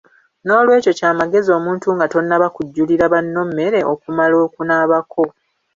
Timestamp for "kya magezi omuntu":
0.99-1.87